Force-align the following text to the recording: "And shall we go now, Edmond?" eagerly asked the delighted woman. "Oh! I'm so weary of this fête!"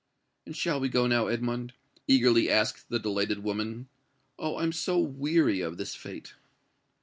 "And 0.47 0.57
shall 0.57 0.79
we 0.79 0.89
go 0.89 1.05
now, 1.05 1.27
Edmond?" 1.27 1.73
eagerly 2.07 2.49
asked 2.49 2.89
the 2.89 2.97
delighted 2.97 3.43
woman. 3.43 3.87
"Oh! 4.39 4.57
I'm 4.57 4.71
so 4.71 4.97
weary 4.97 5.61
of 5.61 5.77
this 5.77 5.95
fête!" 5.95 6.31